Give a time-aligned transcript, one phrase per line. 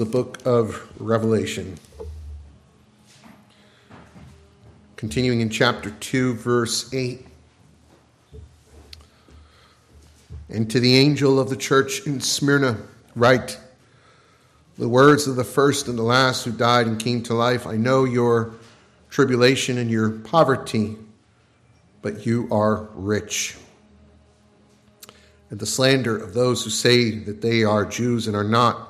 [0.00, 1.78] the book of Revelation.
[4.96, 7.26] Continuing in chapter 2, verse 8.
[10.48, 12.78] And to the angel of the church in Smyrna,
[13.14, 13.60] write
[14.78, 17.66] the words of the first and the last who died and came to life.
[17.66, 18.54] I know your
[19.10, 20.96] tribulation and your poverty,
[22.00, 23.54] but you are rich.
[25.50, 28.89] And the slander of those who say that they are Jews and are not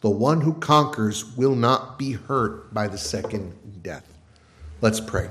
[0.00, 4.06] The one who conquers will not be hurt by the second death.
[4.80, 5.28] Let's pray.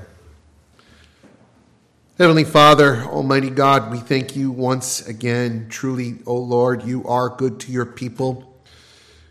[2.18, 5.68] Heavenly Father, Almighty God, we thank you once again.
[5.70, 8.60] Truly, O Lord, you are good to your people.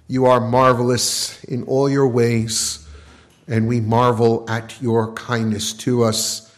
[0.07, 2.87] You are marvelous in all your ways,
[3.47, 6.55] and we marvel at your kindness to us.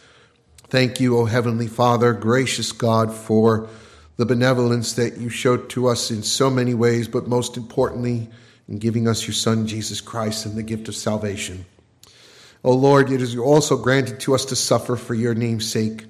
[0.68, 3.68] Thank you, O Heavenly Father, gracious God, for
[4.16, 8.30] the benevolence that you showed to us in so many ways, but most importantly,
[8.70, 11.66] in giving us your Son, Jesus Christ, and the gift of salvation.
[12.62, 16.06] O Lord, it is also granted to us to suffer for your name's sake.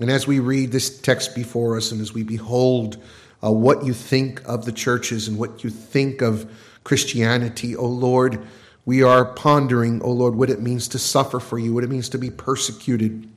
[0.00, 2.96] And as we read this text before us and as we behold
[3.44, 6.50] uh, what you think of the churches and what you think of
[6.82, 8.40] Christianity, O Lord,
[8.86, 12.08] we are pondering, O Lord, what it means to suffer for you, what it means
[12.10, 13.28] to be persecuted.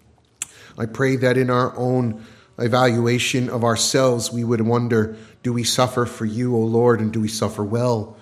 [0.78, 2.24] I pray that in our own
[2.58, 7.20] evaluation of ourselves, we would wonder do we suffer for you, O Lord, and do
[7.20, 8.18] we suffer well?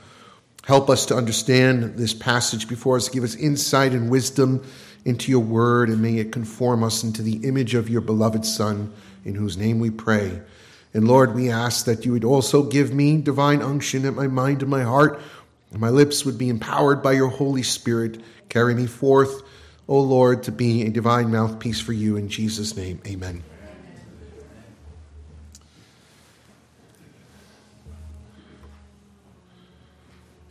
[0.66, 3.10] Help us to understand this passage before us.
[3.10, 4.66] Give us insight and wisdom
[5.04, 8.94] into your word, and may it conform us into the image of your beloved Son,
[9.26, 10.42] in whose name we pray.
[10.94, 14.62] And Lord, we ask that you would also give me divine unction at my mind
[14.62, 15.20] and my heart,
[15.72, 18.22] and my lips would be empowered by your Holy Spirit.
[18.48, 19.42] Carry me forth,
[19.90, 22.16] O Lord, to be a divine mouthpiece for you.
[22.16, 23.44] In Jesus' name, amen.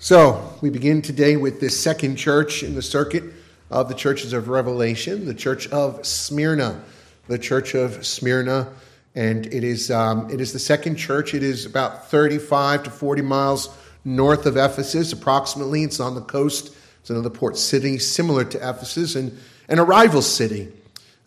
[0.03, 3.23] So, we begin today with this second church in the circuit
[3.71, 6.83] of the churches of Revelation, the church of Smyrna.
[7.29, 8.73] The church of Smyrna,
[9.15, 11.35] and it is, um, it is the second church.
[11.35, 13.69] It is about 35 to 40 miles
[14.05, 15.85] north of Ephesus, approximately.
[15.85, 16.75] It's on the coast.
[16.99, 20.73] It's another port city similar to Ephesus and, and a rival city.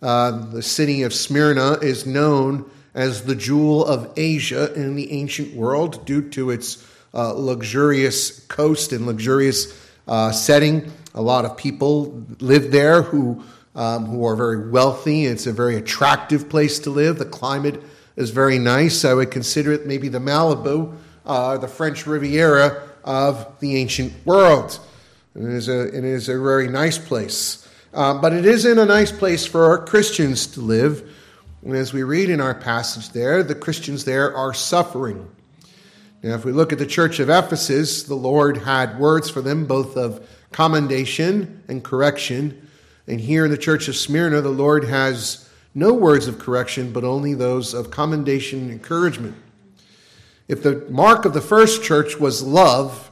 [0.01, 5.53] Uh, the city of Smyrna is known as the jewel of Asia in the ancient
[5.55, 6.85] world due to its
[7.15, 9.73] uh, luxurious coast and luxurious
[10.07, 10.91] uh, setting.
[11.13, 13.43] A lot of people live there who,
[13.73, 15.25] um, who are very wealthy.
[15.25, 17.17] It's a very attractive place to live.
[17.17, 17.81] The climate
[18.15, 19.05] is very nice.
[19.05, 20.95] I would consider it maybe the Malibu,
[21.25, 24.79] uh, the French Riviera of the ancient world.
[25.35, 27.67] It is a, it is a very nice place.
[27.93, 31.09] Uh, but it isn't a nice place for Christians to live.
[31.63, 35.27] And as we read in our passage there, the Christians there are suffering.
[36.25, 39.67] Now, if we look at the church of Ephesus, the Lord had words for them
[39.67, 42.67] both of commendation and correction.
[43.05, 47.03] And here in the church of Smyrna, the Lord has no words of correction, but
[47.03, 49.35] only those of commendation and encouragement.
[50.47, 53.11] If the mark of the first church was love,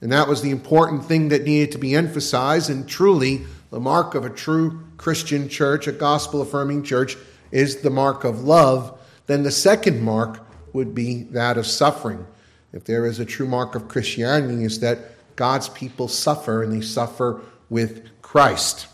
[0.00, 4.16] and that was the important thing that needed to be emphasized, and truly the mark
[4.16, 7.16] of a true Christian church, a gospel affirming church,
[7.52, 12.26] is the mark of love, then the second mark would be that of suffering.
[12.72, 14.98] If there is a true mark of Christianity, is that
[15.36, 17.40] God's people suffer and they suffer
[17.70, 18.86] with Christ.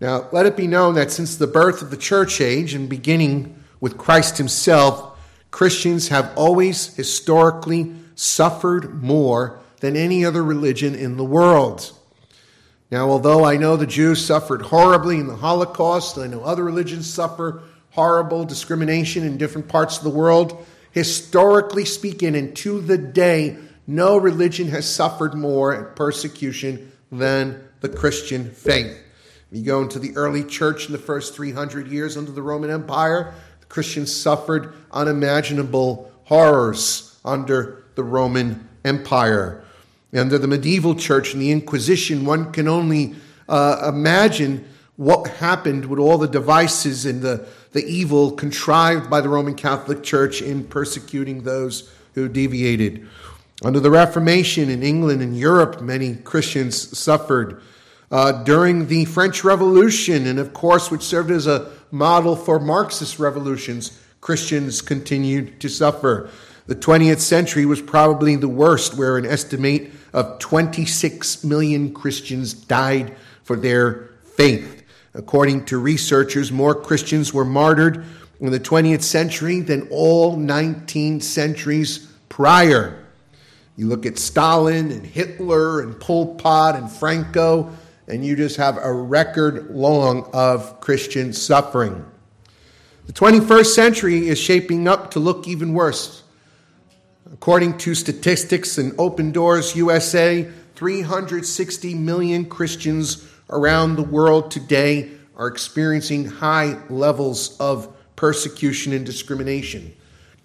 [0.00, 3.62] Now, let it be known that since the birth of the church age and beginning
[3.80, 5.18] with Christ himself,
[5.50, 11.92] Christians have always historically suffered more than any other religion in the world.
[12.90, 17.08] Now, although I know the Jews suffered horribly in the Holocaust, I know other religions
[17.08, 23.56] suffer horrible discrimination in different parts of the world, historically speaking, and to the day,
[23.86, 28.98] no religion has suffered more persecution than the Christian faith.
[29.50, 33.34] You go into the early church in the first 300 years under the Roman Empire,
[33.60, 39.62] the Christians suffered unimaginable horrors under the Roman Empire.
[40.14, 43.14] Under the medieval church and the Inquisition, one can only
[43.48, 44.66] uh, imagine
[44.96, 50.02] what happened with all the devices and the the evil contrived by the Roman Catholic
[50.02, 53.08] Church in persecuting those who deviated.
[53.64, 57.62] Under the Reformation in England and Europe, many Christians suffered.
[58.10, 63.18] Uh, during the French Revolution, and of course, which served as a model for Marxist
[63.18, 66.28] revolutions, Christians continued to suffer.
[66.66, 73.16] The 20th century was probably the worst, where an estimate of 26 million Christians died
[73.44, 74.81] for their faith.
[75.14, 78.04] According to researchers, more Christians were martyred
[78.40, 81.98] in the 20th century than all 19 centuries
[82.28, 83.04] prior.
[83.76, 87.70] You look at Stalin and Hitler and Pol Pot and Franco,
[88.08, 92.04] and you just have a record long of Christian suffering.
[93.06, 96.22] The 21st century is shaping up to look even worse.
[97.32, 105.46] According to statistics in Open Doors USA, 360 million Christians around the world today are
[105.46, 109.94] experiencing high levels of persecution and discrimination.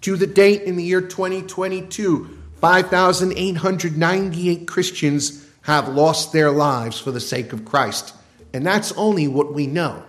[0.02, 7.20] To the date in the year 2022, 5,898 Christians have lost their lives for the
[7.20, 8.14] sake of Christ.
[8.52, 10.02] And that's only what we know.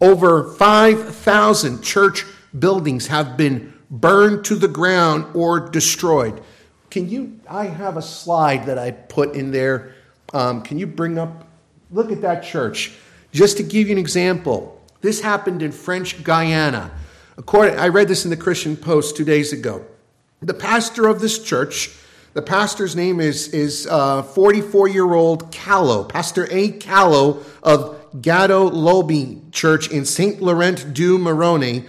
[0.00, 2.24] Over 5,000 church
[2.56, 6.40] buildings have been burned to the ground or destroyed.
[6.90, 7.40] Can you?
[7.48, 9.94] I have a slide that I put in there.
[10.32, 11.46] Um, can you bring up?
[11.90, 12.92] Look at that church.
[13.32, 16.90] Just to give you an example, this happened in French Guiana.
[17.36, 19.84] According, I read this in the Christian Post two days ago.
[20.40, 21.96] The pastor of this church,
[22.34, 26.72] the pastor's name is is 44 uh, year old Callo, Pastor A.
[26.72, 31.84] Callo of Gado Lobi Church in Saint Laurent du Maroni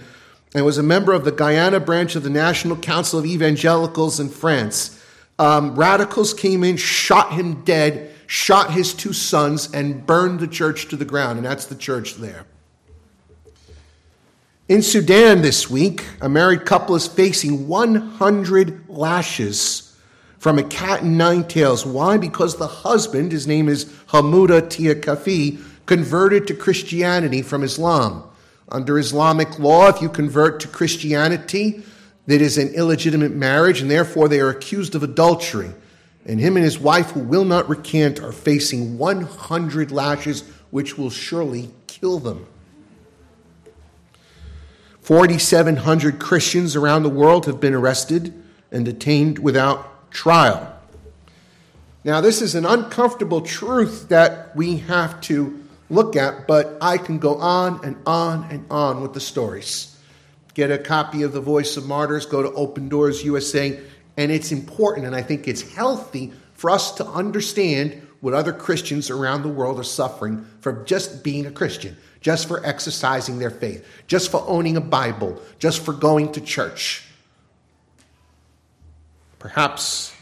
[0.54, 4.28] and was a member of the Guyana branch of the National Council of Evangelicals in
[4.28, 5.00] France.
[5.38, 10.86] Um, radicals came in, shot him dead, shot his two sons, and burned the church
[10.86, 11.36] to the ground.
[11.36, 12.46] And that's the church there.
[14.68, 19.96] In Sudan this week, a married couple is facing 100 lashes
[20.38, 21.84] from a cat and nine tails.
[21.84, 22.18] Why?
[22.18, 28.22] Because the husband, his name is Hamuda Tia Kafi, converted to Christianity from Islam.
[28.68, 31.82] Under Islamic law, if you convert to Christianity,
[32.28, 35.72] that is an illegitimate marriage, and therefore they are accused of adultery.
[36.30, 41.10] And him and his wife, who will not recant, are facing 100 lashes, which will
[41.10, 42.46] surely kill them.
[45.00, 48.32] 4,700 Christians around the world have been arrested
[48.70, 50.72] and detained without trial.
[52.04, 57.18] Now, this is an uncomfortable truth that we have to look at, but I can
[57.18, 59.98] go on and on and on with the stories.
[60.54, 63.80] Get a copy of The Voice of Martyrs, go to Open Doors USA,
[64.20, 69.08] and it's important, and I think it's healthy for us to understand what other Christians
[69.08, 73.82] around the world are suffering from just being a Christian, just for exercising their faith,
[74.08, 77.02] just for owning a Bible, just for going to church.
[79.38, 80.14] Perhaps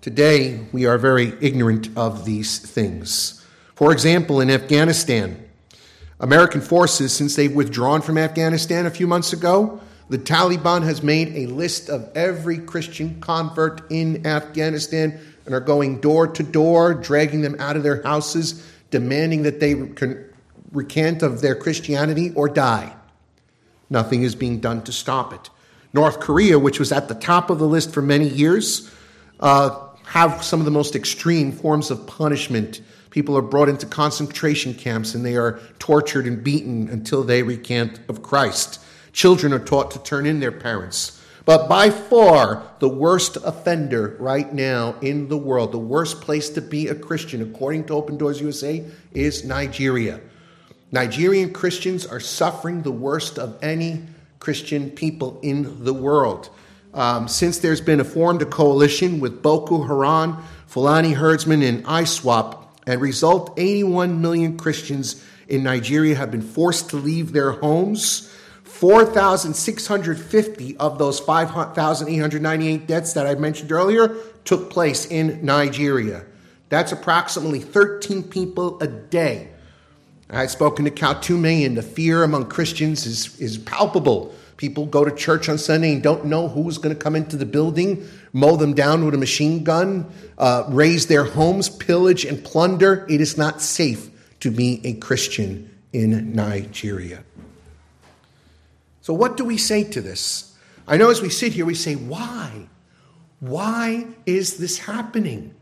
[0.00, 3.44] today we are very ignorant of these things.
[3.74, 5.50] For example, in Afghanistan,
[6.20, 9.80] American forces, since they've withdrawn from Afghanistan a few months ago,
[10.10, 16.00] the Taliban has made a list of every Christian convert in Afghanistan and are going
[16.00, 20.24] door to door, dragging them out of their houses, demanding that they can
[20.72, 22.94] recant of their Christianity or die.
[23.88, 25.48] Nothing is being done to stop it.
[25.92, 28.92] North Korea, which was at the top of the list for many years,
[29.40, 34.72] uh, have some of the most extreme forms of punishment People are brought into concentration
[34.72, 38.80] camps and they are tortured and beaten until they recant of Christ.
[39.12, 41.20] Children are taught to turn in their parents.
[41.44, 46.60] But by far, the worst offender right now in the world, the worst place to
[46.60, 50.20] be a Christian, according to Open Doors USA, is Nigeria.
[50.92, 54.04] Nigerian Christians are suffering the worst of any
[54.38, 56.50] Christian people in the world.
[56.92, 62.64] Um, since there's been a formed a coalition with Boko Haram, Fulani herdsmen, and ISWAP
[62.86, 68.32] and result 81 million Christians in Nigeria have been forced to leave their homes.
[68.80, 76.24] 4,650 of those 5,898 deaths that I mentioned earlier took place in Nigeria.
[76.70, 79.50] That's approximately 13 people a day.
[80.30, 84.34] I've spoken to Kaltume, and the fear among Christians is, is palpable.
[84.56, 87.44] People go to church on Sunday and don't know who's going to come into the
[87.44, 93.04] building, mow them down with a machine gun, uh, raze their homes, pillage and plunder.
[93.10, 94.08] It is not safe
[94.40, 97.24] to be a Christian in Nigeria.
[99.00, 100.56] So, what do we say to this?
[100.86, 102.68] I know as we sit here, we say, why?
[103.40, 105.54] Why is this happening?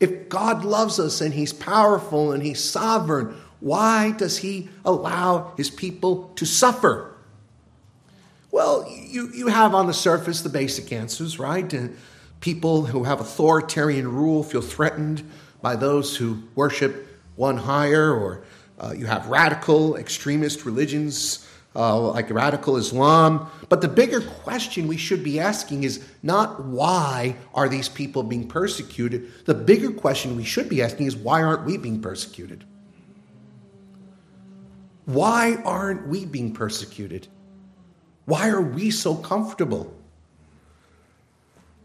[0.00, 5.70] If God loves us and He's powerful and He's sovereign, why does He allow His
[5.70, 7.14] people to suffer?
[8.50, 11.74] Well, you, you have on the surface the basic answers, right?
[12.40, 15.28] People who have authoritarian rule feel threatened
[15.60, 18.44] by those who worship one higher, or
[18.78, 21.46] uh, you have radical extremist religions
[21.76, 23.48] uh, like radical Islam.
[23.68, 28.48] But the bigger question we should be asking is not why are these people being
[28.48, 29.44] persecuted?
[29.44, 32.64] The bigger question we should be asking is why aren't we being persecuted?
[35.04, 37.28] Why aren't we being persecuted?
[38.24, 39.94] Why are we so comfortable?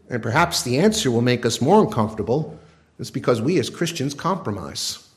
[0.08, 2.58] And perhaps the answer will make us more uncomfortable.
[2.98, 5.08] It's because we as Christians compromise.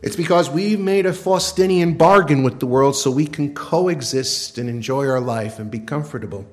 [0.00, 4.68] It's because we've made a Faustinian bargain with the world so we can coexist and
[4.68, 6.46] enjoy our life and be comfortable.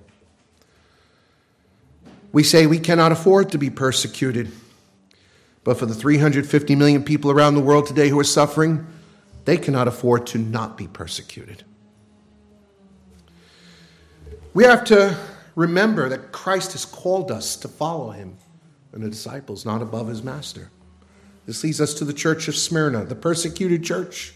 [2.31, 4.51] We say we cannot afford to be persecuted.
[5.63, 8.85] But for the 350 million people around the world today who are suffering,
[9.45, 11.63] they cannot afford to not be persecuted.
[14.53, 15.17] We have to
[15.55, 18.37] remember that Christ has called us to follow him
[18.91, 20.69] and the disciples not above his master.
[21.45, 24.33] This leads us to the church of Smyrna, the persecuted church.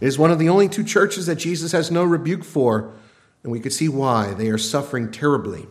[0.00, 2.92] It is one of the only two churches that Jesus has no rebuke for,
[3.42, 4.34] and we could see why.
[4.34, 5.66] They are suffering terribly.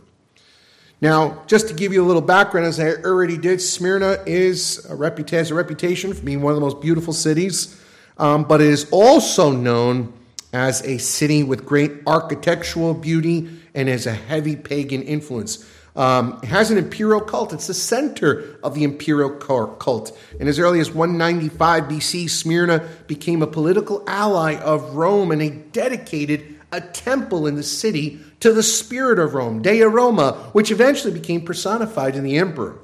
[1.02, 4.98] Now, just to give you a little background, as I already did, Smyrna is a
[5.32, 7.82] has a reputation for being one of the most beautiful cities,
[8.18, 10.14] um, but it is also known
[10.52, 15.66] as a city with great architectural beauty and has a heavy pagan influence.
[16.00, 17.52] Um, it has an imperial cult.
[17.52, 20.18] It's the center of the imperial cult.
[20.40, 25.50] And as early as 195 BC, Smyrna became a political ally of Rome and they
[25.50, 31.12] dedicated a temple in the city to the spirit of Rome, Dea Roma, which eventually
[31.12, 32.80] became personified in the emperor.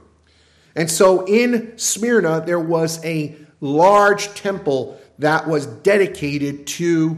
[0.75, 7.17] And so in Smyrna, there was a large temple that was dedicated to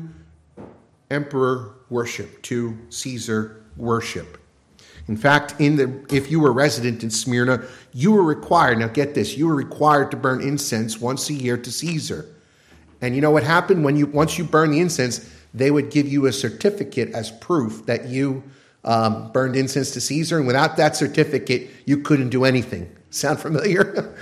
[1.09, 4.36] emperor worship, to Caesar worship.
[5.07, 9.15] In fact, in the, if you were resident in Smyrna, you were required, now get
[9.15, 12.25] this, you were required to burn incense once a year to Caesar.
[13.01, 13.85] And you know what happened?
[13.85, 17.85] When you, once you burn the incense, they would give you a certificate as proof
[17.85, 18.43] that you
[18.83, 20.37] um, burned incense to Caesar.
[20.37, 22.93] And without that certificate, you couldn't do anything.
[23.09, 24.15] Sound familiar?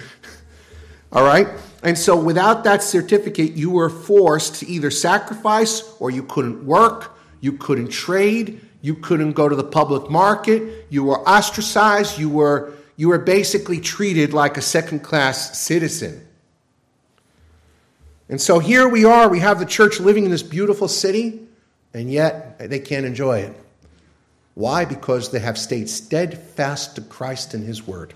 [1.11, 1.47] All right?
[1.83, 7.17] And so without that certificate, you were forced to either sacrifice or you couldn't work,
[7.41, 10.85] you couldn't trade, you couldn't go to the public market.
[10.91, 12.19] You were ostracized.
[12.19, 16.23] You were, you were basically treated like a second class citizen.
[18.29, 19.27] And so here we are.
[19.27, 21.39] We have the church living in this beautiful city,
[21.95, 23.59] and yet they can't enjoy it.
[24.53, 24.85] Why?
[24.85, 28.13] Because they have stayed steadfast to Christ and His Word.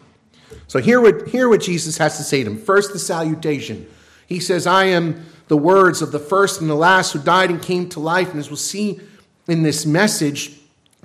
[0.68, 2.60] So hear what, hear what Jesus has to say to them.
[2.60, 3.88] First, the salutation.
[4.28, 7.60] He says, I am the words of the first and the last who died and
[7.60, 8.30] came to life.
[8.30, 9.00] And as we'll see
[9.48, 10.59] in this message,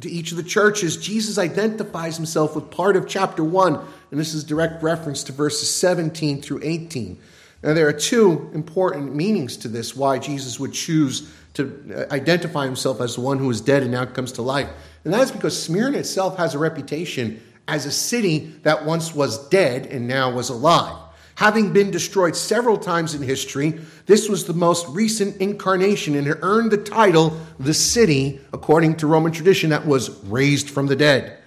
[0.05, 3.75] to each of the churches, Jesus identifies himself with part of chapter 1,
[4.11, 7.19] and this is direct reference to verses 17 through 18.
[7.63, 12.67] Now, there are two important meanings to this why Jesus would choose to uh, identify
[12.67, 14.69] himself as the one who is dead and now comes to life.
[15.05, 19.49] And that is because Smyrna itself has a reputation as a city that once was
[19.49, 21.04] dead and now was alive.
[21.37, 26.39] Having been destroyed several times in history, this was the most recent incarnation and it
[26.43, 31.39] earned the title the city, according to Roman tradition, that was raised from the dead.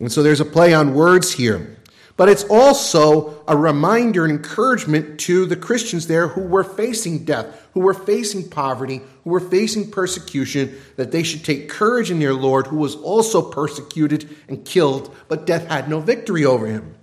[0.00, 1.76] And so there's a play on words here.
[2.16, 7.68] But it's also a reminder and encouragement to the Christians there who were facing death,
[7.74, 12.34] who were facing poverty, who were facing persecution, that they should take courage in their
[12.34, 16.94] Lord, who was also persecuted and killed, but death had no victory over him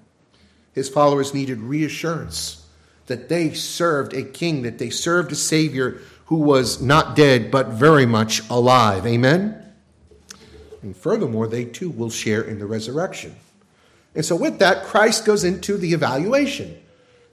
[0.74, 2.66] his followers needed reassurance
[3.08, 7.70] that they served a king, that they served a savior who was not dead but
[7.70, 9.06] very much alive.
[9.06, 9.60] Amen?
[10.82, 13.36] And furthermore, they too will share in the resurrection.
[14.16, 16.78] And so, with that, Christ goes into the evaluation.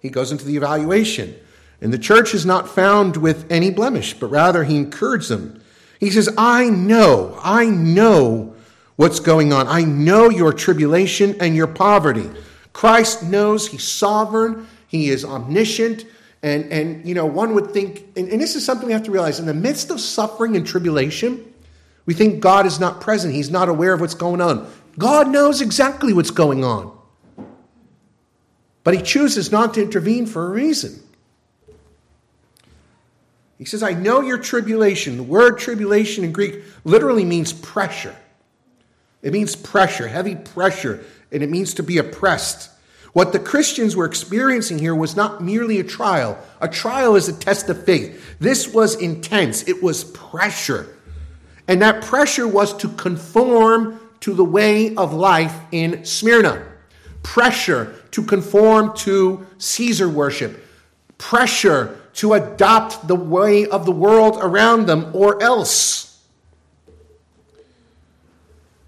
[0.00, 1.36] He goes into the evaluation.
[1.80, 5.62] And the church is not found with any blemish, but rather he encourages them.
[6.00, 8.54] He says, I know, I know
[8.96, 9.66] what's going on.
[9.68, 12.30] I know your tribulation and your poverty.
[12.76, 16.04] Christ knows he's sovereign, he is omniscient.
[16.42, 19.10] And, and you know, one would think, and, and this is something we have to
[19.10, 21.54] realize in the midst of suffering and tribulation,
[22.04, 23.32] we think God is not present.
[23.32, 24.70] He's not aware of what's going on.
[24.98, 26.94] God knows exactly what's going on.
[28.84, 31.00] But he chooses not to intervene for a reason.
[33.56, 35.16] He says, I know your tribulation.
[35.16, 38.14] The word tribulation in Greek literally means pressure.
[39.22, 42.70] It means pressure, heavy pressure and it means to be oppressed.
[43.12, 46.38] What the Christians were experiencing here was not merely a trial.
[46.60, 48.36] A trial is a test of faith.
[48.38, 50.94] This was intense, it was pressure.
[51.66, 56.64] And that pressure was to conform to the way of life in Smyrna,
[57.22, 60.64] pressure to conform to Caesar worship,
[61.18, 66.05] pressure to adopt the way of the world around them, or else.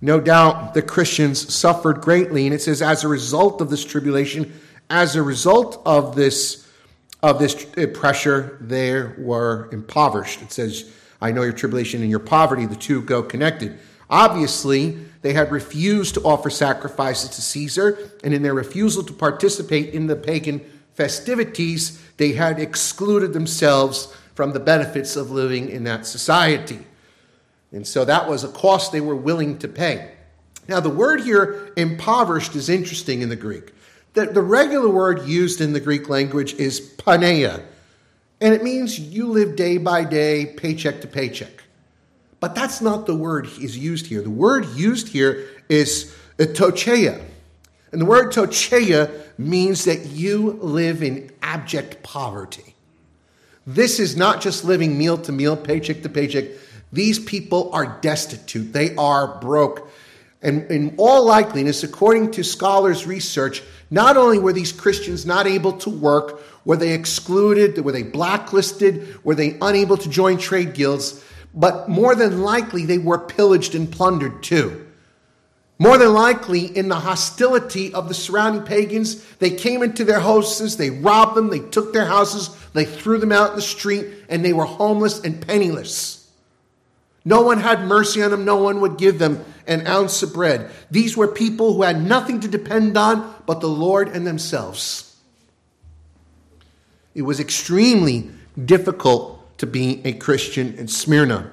[0.00, 4.52] No doubt the Christians suffered greatly, and it says, as a result of this tribulation,
[4.88, 6.66] as a result of this
[7.20, 10.40] of this uh, pressure, they were impoverished.
[10.40, 13.76] It says, I know your tribulation and your poverty, the two go connected.
[14.08, 19.94] Obviously, they had refused to offer sacrifices to Caesar, and in their refusal to participate
[19.94, 20.60] in the pagan
[20.94, 26.86] festivities, they had excluded themselves from the benefits of living in that society.
[27.72, 30.12] And so that was a cost they were willing to pay.
[30.68, 33.72] Now, the word here, impoverished, is interesting in the Greek.
[34.14, 37.62] The, the regular word used in the Greek language is penia,
[38.40, 41.64] and it means you live day by day, paycheck to paycheck.
[42.40, 44.22] But that's not the word is used here.
[44.22, 47.22] The word used here is uh, ptocheia.
[47.90, 52.74] And the word ptocheia means that you live in abject poverty.
[53.66, 56.44] This is not just living meal to meal, paycheck to paycheck.
[56.92, 59.90] These people are destitute, they are broke.
[60.40, 65.72] And in all likeliness, according to scholars' research, not only were these Christians not able
[65.78, 71.24] to work, were they excluded, were they blacklisted, were they unable to join trade guilds,
[71.54, 74.86] but more than likely they were pillaged and plundered too.
[75.80, 80.76] More than likely, in the hostility of the surrounding pagans, they came into their houses,
[80.76, 84.44] they robbed them, they took their houses, they threw them out in the street, and
[84.44, 86.17] they were homeless and penniless.
[87.24, 90.70] No one had mercy on them, no one would give them an ounce of bread.
[90.90, 95.16] These were people who had nothing to depend on but the Lord and themselves.
[97.14, 98.30] It was extremely
[98.64, 101.50] difficult to be a Christian in Smyrna.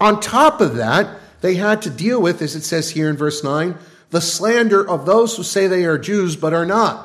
[0.00, 3.42] On top of that, they had to deal with, as it says here in verse
[3.42, 3.76] 9,
[4.10, 7.04] the slander of those who say they are Jews but are not.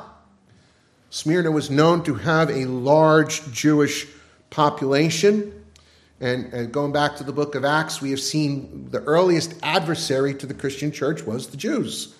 [1.10, 4.06] Smyrna was known to have a large Jewish
[4.50, 5.63] population.
[6.24, 10.32] And, and, going back to the book of Acts, we have seen the earliest adversary
[10.36, 12.14] to the Christian church was the Jews.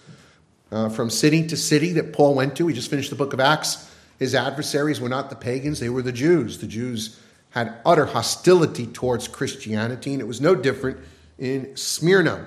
[0.70, 3.40] Uh, from city to city that Paul went to, we just finished the book of
[3.40, 3.90] Acts.
[4.18, 6.58] His adversaries were not the pagans, they were the Jews.
[6.58, 10.98] The Jews had utter hostility towards Christianity, and it was no different
[11.38, 12.46] in Smyrna.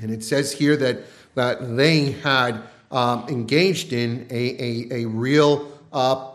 [0.00, 1.00] And it says here that,
[1.34, 6.30] that they had um, engaged in a, a, a real uh,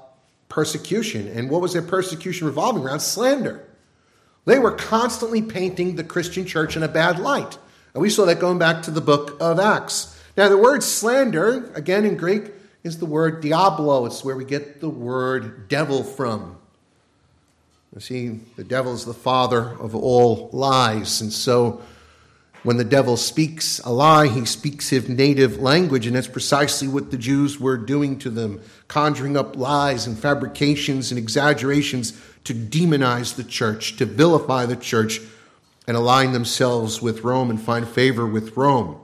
[0.50, 1.30] persecution.
[1.30, 3.00] And what was their persecution revolving around?
[3.00, 3.66] Slander.
[4.46, 7.58] They were constantly painting the Christian church in a bad light.
[7.94, 10.18] And we saw that going back to the book of Acts.
[10.38, 12.52] Now, the word slander, again in Greek,
[12.84, 14.06] is the word diablo.
[14.06, 16.58] It's where we get the word devil from.
[17.94, 21.22] You see, the devil is the father of all lies.
[21.22, 21.82] And so
[22.64, 27.10] when the devil speaks a lie, he speaks his native language, and that's precisely what
[27.10, 33.36] the Jews were doing to them, conjuring up lies and fabrications and exaggerations to demonize
[33.36, 35.22] the church, to vilify the church,
[35.88, 39.00] and align themselves with Rome and find favor with Rome.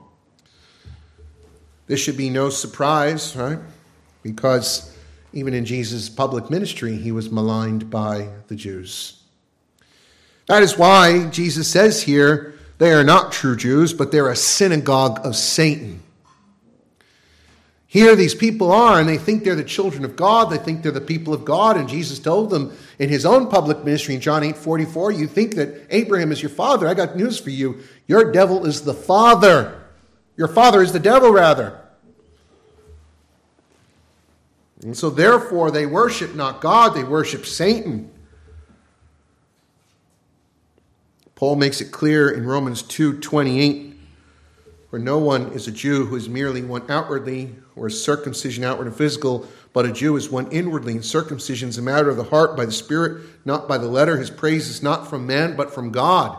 [1.88, 3.58] This should be no surprise, right?
[4.22, 4.94] Because
[5.32, 9.20] even in Jesus' public ministry, he was maligned by the Jews.
[10.46, 15.24] That is why Jesus says here, they are not true Jews, but they're a synagogue
[15.26, 16.02] of Satan.
[17.90, 20.50] Here, these people are, and they think they're the children of God.
[20.50, 21.78] They think they're the people of God.
[21.78, 25.54] And Jesus told them in his own public ministry in John 8 44, You think
[25.54, 26.86] that Abraham is your father.
[26.86, 27.80] I got news for you.
[28.06, 29.82] Your devil is the father.
[30.36, 31.80] Your father is the devil, rather.
[34.82, 38.10] And so, therefore, they worship not God, they worship Satan.
[41.38, 43.94] Paul makes it clear in Romans 2 28,
[44.90, 48.88] where no one is a Jew who is merely one outwardly, or is circumcision outward
[48.88, 52.24] and physical, but a Jew is one inwardly, and circumcision is a matter of the
[52.24, 54.16] heart by the Spirit, not by the letter.
[54.16, 56.36] His praise is not from man, but from God.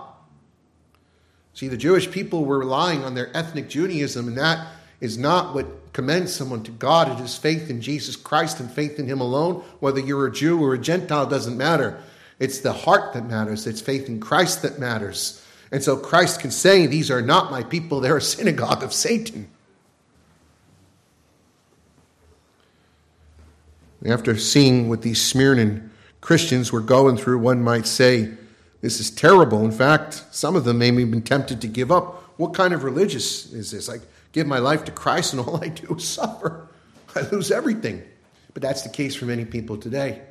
[1.54, 4.68] See, the Jewish people were relying on their ethnic Judaism, and that
[5.00, 9.00] is not what commends someone to God, it is faith in Jesus Christ and faith
[9.00, 9.64] in Him alone.
[9.80, 12.04] Whether you're a Jew or a Gentile doesn't matter.
[12.40, 15.46] It's the heart that matters, it's faith in Christ that matters.
[15.72, 19.50] And so Christ can say, These are not my people, they're a synagogue of Satan.
[24.06, 25.82] After seeing what these Smyrna
[26.22, 28.32] Christians were going through, one might say,
[28.82, 29.66] This is terrible.
[29.66, 32.24] In fact, some of them may have been tempted to give up.
[32.38, 33.90] What kind of religious is this?
[33.90, 33.98] I
[34.32, 36.68] give my life to Christ, and all I do is suffer.
[37.16, 38.04] I lose everything.
[38.54, 40.22] But that's the case for many people today.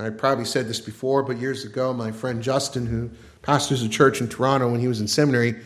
[0.00, 3.10] I probably said this before, but years ago, my friend Justin, who
[3.42, 5.56] pastors a church in Toronto when he was in seminary,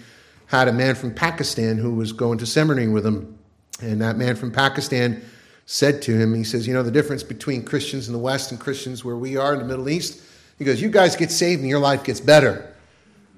[0.47, 3.39] had a man from Pakistan who was going to seminary with him.
[3.81, 5.23] And that man from Pakistan
[5.67, 8.61] said to him, he says, You know, the difference between Christians in the West and
[8.61, 10.23] Christians where we are in the Middle East?
[10.59, 12.75] He goes, You guys get saved and your life gets better.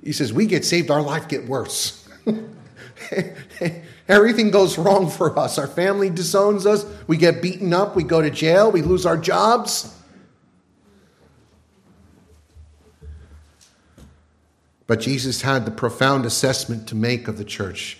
[0.02, 2.08] He says, We get saved, our life get worse.
[4.08, 5.58] Everything goes wrong for us.
[5.58, 6.86] Our family disowns us.
[7.06, 7.96] We get beaten up.
[7.96, 8.70] We go to jail.
[8.70, 9.95] We lose our jobs.
[14.86, 17.98] But Jesus had the profound assessment to make of the church.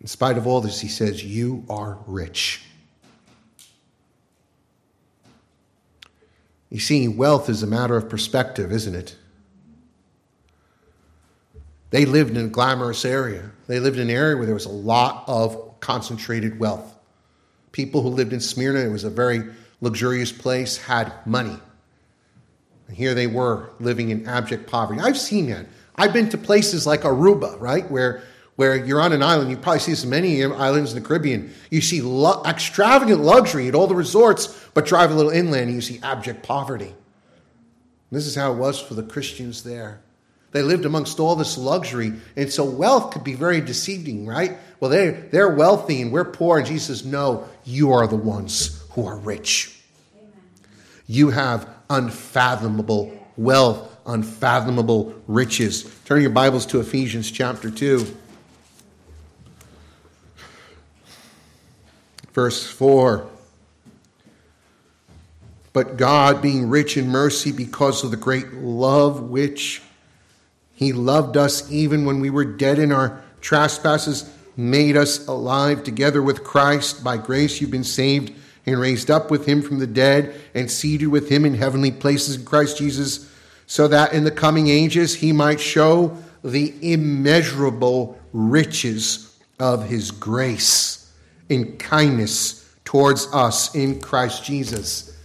[0.00, 2.62] In spite of all this, he says, You are rich.
[6.70, 9.16] You see, wealth is a matter of perspective, isn't it?
[11.90, 13.50] They lived in a glamorous area.
[13.68, 16.94] They lived in an area where there was a lot of concentrated wealth.
[17.72, 19.42] People who lived in Smyrna, it was a very
[19.80, 21.56] luxurious place, had money.
[22.88, 25.00] And here they were living in abject poverty.
[25.00, 25.66] I've seen that.
[25.96, 28.22] I've been to places like Aruba, right, where
[28.56, 29.50] where you're on an island.
[29.50, 31.52] You probably see in many islands in the Caribbean.
[31.70, 35.74] You see lo- extravagant luxury at all the resorts, but drive a little inland and
[35.74, 36.86] you see abject poverty.
[36.86, 36.94] And
[38.10, 40.00] this is how it was for the Christians there.
[40.52, 44.56] They lived amongst all this luxury, and so wealth could be very deceiving, right?
[44.80, 48.82] Well, they they're wealthy and we're poor, and Jesus says, "No, you are the ones
[48.92, 49.75] who are rich.
[51.06, 58.06] You have unfathomable wealth, unfathomable riches." Turn your Bibles to Ephesians chapter two.
[62.36, 63.26] Verse 4
[65.72, 69.80] But God, being rich in mercy because of the great love which
[70.74, 76.22] He loved us even when we were dead in our trespasses, made us alive together
[76.22, 77.02] with Christ.
[77.02, 78.32] By grace you've been saved
[78.66, 82.36] and raised up with Him from the dead and seated with Him in heavenly places
[82.36, 83.30] in Christ Jesus,
[83.66, 91.12] so that in the coming ages He might show the immeasurable riches of His grace
[91.48, 95.16] in kindness towards us in Christ Jesus.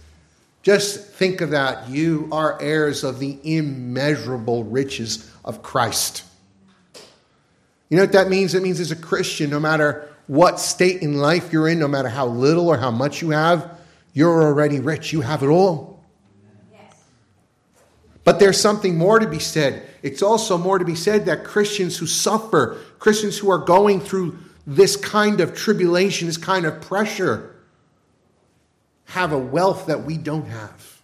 [0.62, 1.88] Just think of that.
[1.88, 6.24] You are heirs of the immeasurable riches of Christ.
[7.88, 8.54] You know what that means?
[8.54, 12.08] It means as a Christian, no matter what state in life you're in, no matter
[12.08, 13.78] how little or how much you have,
[14.14, 15.12] you're already rich.
[15.12, 16.02] You have it all.
[18.24, 19.86] But there's something more to be said.
[20.02, 24.38] It's also more to be said that Christians who suffer, Christians who are going through
[24.66, 27.54] this kind of tribulation, this kind of pressure,
[29.04, 31.02] have a wealth that we don't have.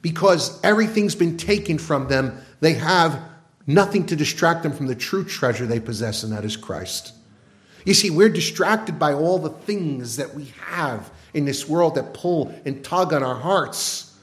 [0.00, 3.22] Because everything's been taken from them, they have
[3.68, 7.12] nothing to distract them from the true treasure they possess, and that is Christ.
[7.84, 12.14] You see, we're distracted by all the things that we have in this world that
[12.14, 14.16] pull and tug on our hearts.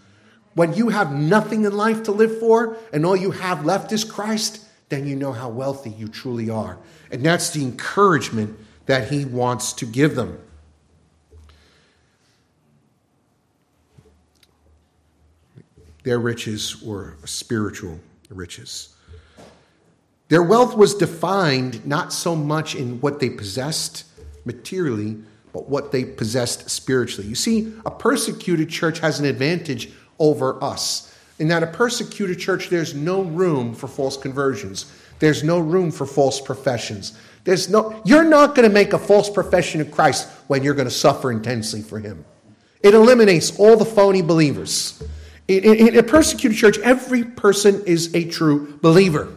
[0.53, 4.03] When you have nothing in life to live for and all you have left is
[4.03, 6.77] Christ, then you know how wealthy you truly are.
[7.11, 10.39] And that's the encouragement that he wants to give them.
[16.03, 18.95] Their riches were spiritual riches.
[20.29, 24.05] Their wealth was defined not so much in what they possessed
[24.45, 25.17] materially,
[25.53, 27.27] but what they possessed spiritually.
[27.27, 32.69] You see, a persecuted church has an advantage over us in that a persecuted church,
[32.69, 34.91] there's no room for false conversions.
[35.19, 37.17] There's no room for false professions.
[37.45, 40.87] There's no, you're not going to make a false profession of Christ when you're going
[40.87, 42.25] to suffer intensely for Him.
[42.81, 45.01] It eliminates all the phony believers.
[45.47, 49.33] In, in, in a persecuted church, every person is a true believer.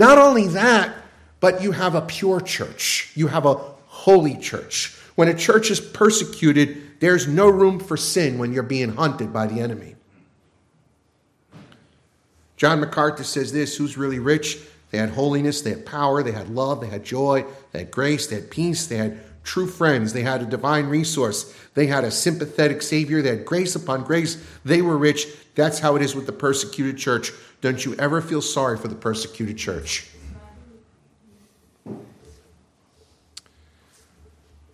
[0.00, 0.96] Not only that,
[1.40, 3.12] but you have a pure church.
[3.14, 4.96] You have a holy church.
[5.14, 9.46] When a church is persecuted, there's no room for sin when you're being hunted by
[9.46, 9.96] the enemy.
[12.56, 14.56] John MacArthur says this who's really rich?
[14.90, 18.26] They had holiness, they had power, they had love, they had joy, they had grace,
[18.26, 22.10] they had peace, they had true friends, they had a divine resource, they had a
[22.12, 25.26] sympathetic Savior, they had grace upon grace, they were rich.
[25.56, 27.32] That's how it is with the persecuted church.
[27.60, 30.08] Don't you ever feel sorry for the persecuted church.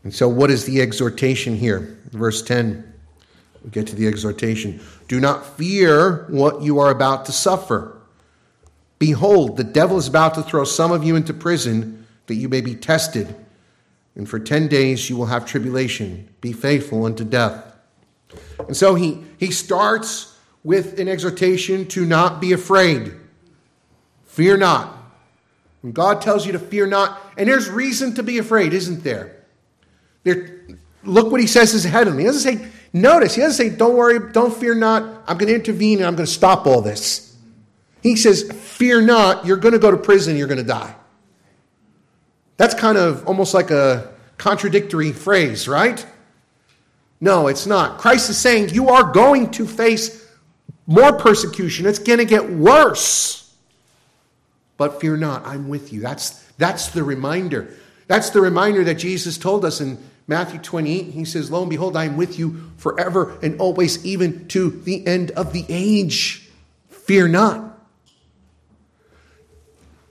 [0.05, 1.99] And so, what is the exhortation here?
[2.11, 2.93] Verse 10.
[3.65, 4.79] We get to the exhortation.
[5.09, 7.97] Do not fear what you are about to suffer.
[8.99, 12.61] Behold, the devil is about to throw some of you into prison that you may
[12.61, 13.35] be tested.
[14.17, 16.29] And for 10 days you will have tribulation.
[16.41, 17.63] Be faithful unto death.
[18.67, 23.15] And so he, he starts with an exhortation to not be afraid.
[24.25, 24.95] Fear not.
[25.83, 29.45] When God tells you to fear not, and there's reason to be afraid, isn't there?
[30.25, 30.61] there
[31.05, 32.23] look what he says is ahead of me.
[32.23, 35.55] He doesn't say, Notice, he doesn't say, Don't worry, don't fear not, I'm going to
[35.55, 37.37] intervene and I'm going to stop all this.
[38.03, 40.95] He says, Fear not, you're going to go to prison, you're going to die.
[42.57, 46.05] That's kind of almost like a contradictory phrase, right?
[47.21, 47.99] No, it's not.
[47.99, 50.27] Christ is saying you are going to face
[50.87, 51.87] more persecution.
[51.87, 53.55] It's going to get worse.
[54.77, 56.01] But fear not, I'm with you.
[56.01, 57.75] That's, that's the reminder.
[58.09, 61.07] That's the reminder that Jesus told us in Matthew 28.
[61.07, 65.07] He says, Lo and behold, I am with you forever and always, even to the
[65.07, 66.51] end of the age.
[66.91, 67.76] Fear not.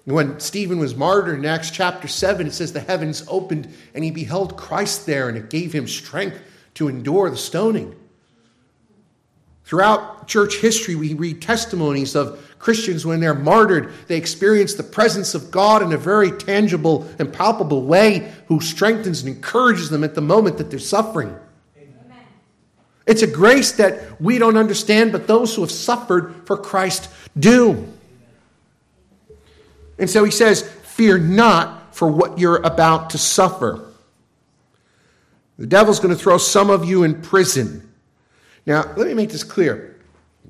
[0.05, 4.11] When Stephen was martyred in Acts chapter 7, it says the heavens opened and he
[4.11, 6.39] beheld Christ there, and it gave him strength
[6.75, 7.95] to endure the stoning.
[9.63, 15.33] Throughout church history, we read testimonies of Christians when they're martyred, they experience the presence
[15.33, 20.13] of God in a very tangible and palpable way, who strengthens and encourages them at
[20.13, 21.35] the moment that they're suffering.
[21.77, 22.17] Amen.
[23.07, 27.91] It's a grace that we don't understand, but those who have suffered for Christ do.
[29.97, 33.91] And so he says, Fear not for what you're about to suffer.
[35.57, 37.89] The devil's going to throw some of you in prison.
[38.65, 39.99] Now, let me make this clear.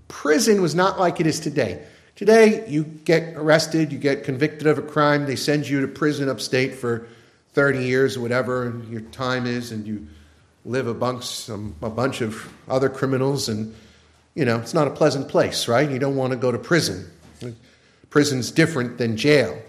[0.07, 1.83] Prison was not like it is today.
[2.15, 6.29] Today, you get arrested, you get convicted of a crime, they send you to prison
[6.29, 7.07] upstate for
[7.53, 10.07] 30 years or whatever your time is, and you
[10.63, 13.75] live amongst some, a bunch of other criminals, and
[14.33, 15.89] you know, it's not a pleasant place, right?
[15.89, 17.09] You don't want to go to prison.
[18.15, 19.61] Prison's different than jail.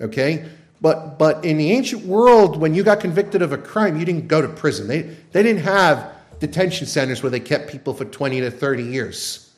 [0.00, 0.48] Okay?
[0.80, 4.28] But, but in the ancient world, when you got convicted of a crime, you didn't
[4.28, 4.88] go to prison.
[4.88, 6.10] They, they didn't have
[6.40, 9.52] detention centers where they kept people for 20 to 30 years.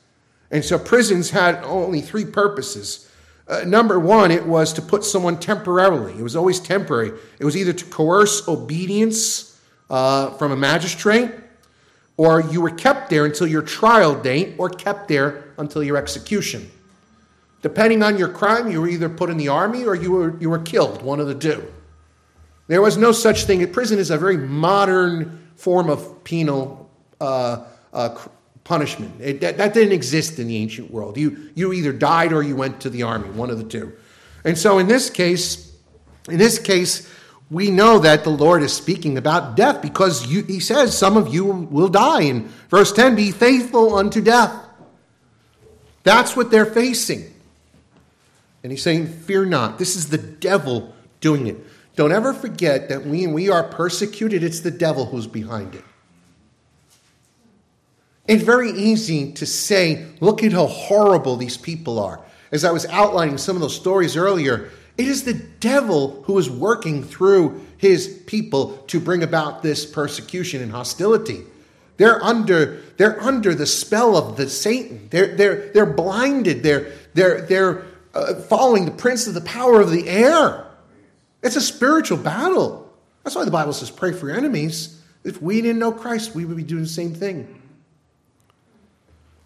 [0.51, 3.09] And so prisons had only three purposes.
[3.47, 6.15] Uh, number one, it was to put someone temporarily.
[6.15, 7.13] It was always temporary.
[7.39, 11.31] It was either to coerce obedience uh, from a magistrate,
[12.17, 16.69] or you were kept there until your trial date, or kept there until your execution.
[17.61, 20.49] Depending on your crime, you were either put in the army or you were, you
[20.49, 21.67] were killed, one of the two.
[22.69, 23.67] There was no such thing.
[23.73, 26.89] Prison is a very modern form of penal
[27.21, 28.17] uh, uh,
[28.63, 29.21] punishment.
[29.21, 31.17] It, that, that, didn't exist in the ancient world.
[31.17, 33.97] You, you either died or you went to the army, one of the two.
[34.45, 35.75] And so in this case,
[36.29, 37.11] in this case,
[37.51, 41.33] we know that the Lord is speaking about death because you, he says some of
[41.33, 42.23] you will die.
[42.23, 44.55] In verse 10, be faithful unto death.
[46.03, 47.35] That's what they're facing.
[48.63, 49.79] And he's saying, Fear not.
[49.79, 51.57] This is the devil doing it.
[51.97, 55.85] Don't ever forget that when we are persecuted, it's the devil who's behind it.
[58.29, 62.21] It's very easy to say, look at how horrible these people are.
[62.53, 66.51] As I was outlining some of those stories earlier, it is the devil who is
[66.51, 71.45] working through his people to bring about this persecution and hostility.
[71.97, 75.09] They're under, they're under the spell of the Satan.
[75.11, 76.63] They're, they're, they're blinded.
[76.63, 77.85] They're, they're, they're
[78.19, 80.67] uh, following the prince of the power of the air.
[81.43, 82.93] It's a spiritual battle.
[83.23, 85.01] That's why the Bible says, pray for your enemies.
[85.25, 87.63] If we didn't know Christ, we would be doing the same thing.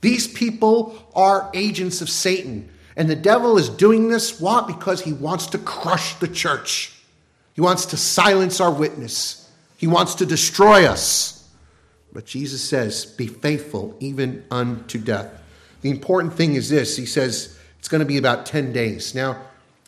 [0.01, 2.69] These people are agents of Satan.
[2.97, 4.67] And the devil is doing this, what?
[4.67, 6.93] Because he wants to crush the church.
[7.55, 9.51] He wants to silence our witness.
[9.77, 11.49] He wants to destroy us.
[12.13, 15.43] But Jesus says, Be faithful even unto death.
[15.81, 19.13] The important thing is this He says, it's going to be about 10 days.
[19.13, 19.37] Now,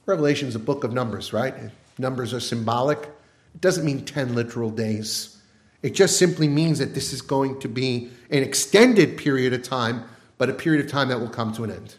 [0.05, 1.55] Revelation is a book of numbers, right?
[1.97, 2.99] Numbers are symbolic.
[2.99, 5.41] It doesn't mean 10 literal days.
[5.81, 10.03] It just simply means that this is going to be an extended period of time,
[10.39, 11.95] but a period of time that will come to an end.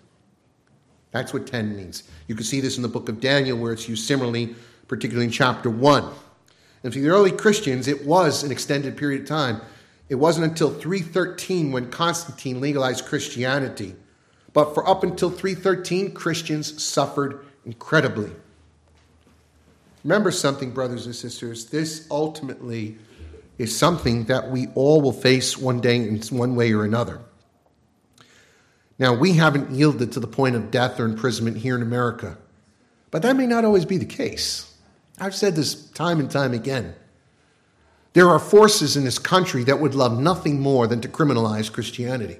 [1.12, 2.04] That's what 10 means.
[2.28, 4.54] You can see this in the book of Daniel, where it's used similarly,
[4.90, 6.04] particularly in chapter 1.
[6.84, 9.62] And for the early Christians, it was an extended period of time.
[10.10, 13.96] It wasn't until 313 when Constantine legalized Christianity
[14.56, 18.32] but for up until 313, Christians suffered incredibly.
[20.06, 21.66] Remember something, brothers and sisters.
[21.66, 22.98] This ultimately
[23.58, 27.20] is something that we all will face one day in one way or another.
[28.98, 32.38] Now, we haven't yielded to the point of death or imprisonment here in America,
[33.12, 34.74] but that may not always be the case.
[35.20, 36.96] I've said this time and time again.
[38.14, 42.40] There are forces in this country that would love nothing more than to criminalize Christianity.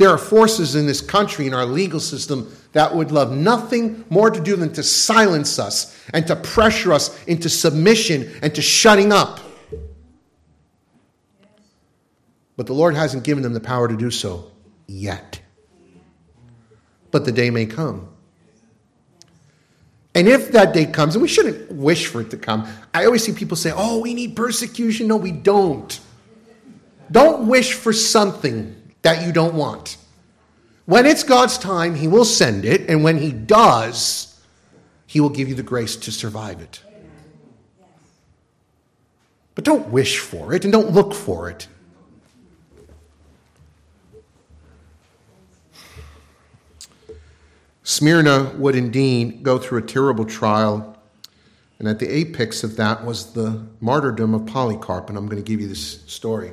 [0.00, 4.30] There are forces in this country, in our legal system, that would love nothing more
[4.30, 9.12] to do than to silence us and to pressure us into submission and to shutting
[9.12, 9.40] up.
[12.56, 14.50] But the Lord hasn't given them the power to do so
[14.86, 15.42] yet.
[17.10, 18.08] But the day may come.
[20.14, 23.22] And if that day comes, and we shouldn't wish for it to come, I always
[23.22, 25.08] see people say, oh, we need persecution.
[25.08, 26.00] No, we don't.
[27.10, 29.96] Don't wish for something that you don't want.
[30.86, 34.40] When it's God's time, He will send it, and when He does,
[35.06, 36.82] He will give you the grace to survive it.
[39.54, 41.68] But don't wish for it and don't look for it.
[47.82, 50.96] Smyrna would indeed go through a terrible trial,
[51.78, 55.46] and at the apex of that was the martyrdom of Polycarp, and I'm going to
[55.46, 56.52] give you this story.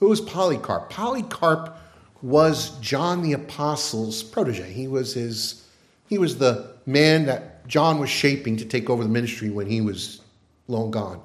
[0.00, 0.90] Who was Polycarp?
[0.90, 1.76] Polycarp
[2.22, 4.72] was John the Apostle's protege.
[4.72, 5.64] He was his
[6.08, 9.80] he was the man that John was shaping to take over the ministry when he
[9.80, 10.20] was
[10.68, 11.20] long gone.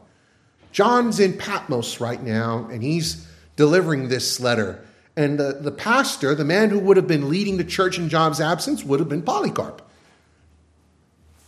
[0.72, 4.86] John's in Patmos right now, and he's delivering this letter.
[5.18, 8.40] And the, the pastor, the man who would have been leading the church in John's
[8.40, 9.82] absence, would have been Polycarp.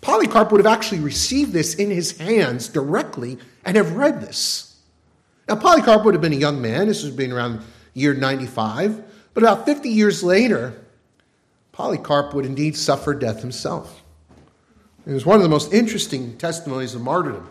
[0.01, 4.70] Polycarp would have actually received this in his hands directly and have read this.
[5.51, 6.87] Now, Polycarp would have been a young man.
[6.87, 7.61] This was been around
[7.93, 9.03] year 95.
[9.33, 10.81] But about 50 years later,
[11.73, 14.01] Polycarp would indeed suffer death himself.
[15.05, 17.49] It was one of the most interesting testimonies of martyrdom.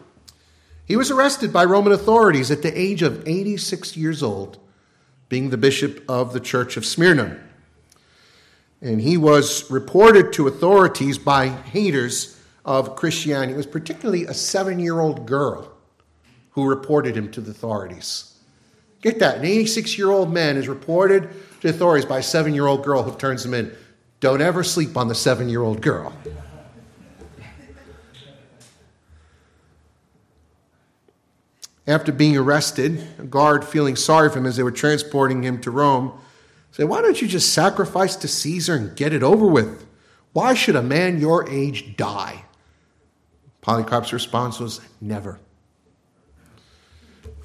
[0.87, 4.57] He was arrested by Roman authorities at the age of 86 years old,
[5.29, 7.39] being the bishop of the church of Smyrna.
[8.81, 13.53] And he was reported to authorities by haters of Christianity.
[13.53, 15.77] It was particularly a seven year old girl
[16.53, 18.35] who reported him to the authorities.
[19.03, 19.39] Get that.
[19.39, 23.03] An 86 year old man is reported to authorities by a seven year old girl
[23.03, 23.75] who turns him in.
[24.21, 26.13] Don't ever sleep on the seven year old girl.
[31.87, 35.71] After being arrested, a guard, feeling sorry for him as they were transporting him to
[35.71, 36.13] Rome,
[36.71, 39.87] said, Why don't you just sacrifice to Caesar and get it over with?
[40.33, 42.45] Why should a man your age die?
[43.61, 45.41] Polycarp's response was, Never.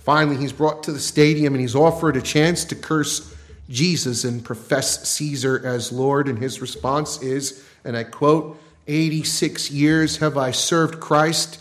[0.05, 3.35] Finally, he's brought to the stadium and he's offered a chance to curse
[3.67, 6.27] Jesus and profess Caesar as Lord.
[6.27, 11.59] And his response is, and I quote, 86 years have I served Christ,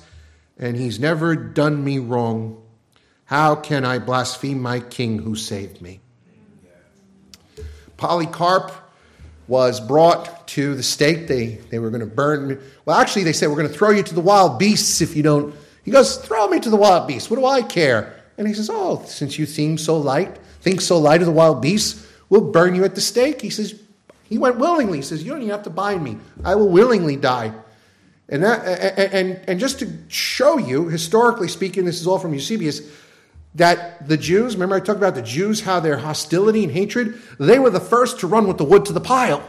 [0.59, 2.63] and he's never done me wrong.
[3.25, 6.01] How can I blaspheme my king who saved me?
[7.97, 8.73] Polycarp
[9.49, 11.29] was brought to the stake.
[11.29, 12.49] They, they were going to burn.
[12.49, 12.57] Me.
[12.85, 15.23] Well, actually, they said, We're going to throw you to the wild beasts if you
[15.23, 15.55] don't.
[15.83, 17.31] He goes, Throw me to the wild beasts.
[17.31, 18.14] What do I care?
[18.37, 21.63] And he says, Oh, since you seem so light, think so light of the wild
[21.63, 23.41] beasts, we'll burn you at the stake.
[23.41, 23.81] He says,
[24.25, 24.99] He went willingly.
[24.99, 26.19] He says, You don't even have to bind me.
[26.45, 27.53] I will willingly die.
[28.29, 32.81] And, that, and, and just to show you, historically speaking, this is all from Eusebius,
[33.55, 37.59] that the Jews, remember I talked about the Jews, how their hostility and hatred, they
[37.59, 39.49] were the first to run with the wood to the pile.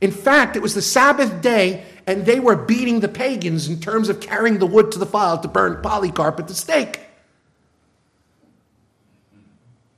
[0.00, 4.08] In fact, it was the Sabbath day, and they were beating the pagans in terms
[4.08, 7.00] of carrying the wood to the fire to burn Polycarp at the stake.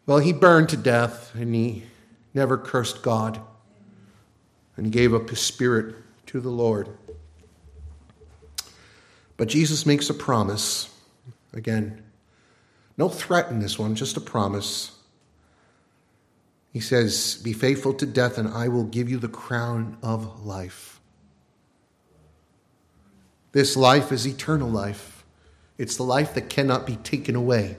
[0.07, 1.85] Well, he burned to death, and he
[2.35, 3.41] never cursed God,
[4.77, 5.95] and gave up his spirit
[6.27, 6.89] to the Lord.
[9.37, 10.95] But Jesus makes a promise
[11.53, 12.03] again
[13.01, 14.93] no threat in this one, just a promise.
[16.71, 21.01] He says, Be faithful to death, and I will give you the crown of life.
[23.53, 25.25] This life is eternal life,
[25.79, 27.79] it's the life that cannot be taken away.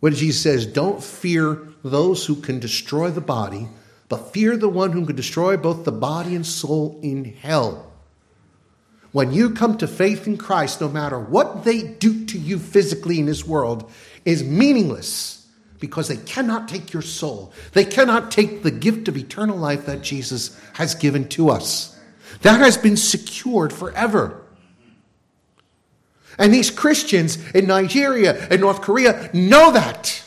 [0.00, 3.68] What Jesus says, Don't fear those who can destroy the body,
[4.08, 7.92] but fear the one who can destroy both the body and soul in hell.
[9.12, 13.18] When you come to faith in Christ, no matter what they do to you physically
[13.18, 13.90] in this world,
[14.24, 15.46] is meaningless
[15.80, 17.52] because they cannot take your soul.
[17.72, 21.98] They cannot take the gift of eternal life that Jesus has given to us.
[22.42, 24.42] That has been secured forever.
[26.38, 30.22] And these Christians in Nigeria and North Korea know that.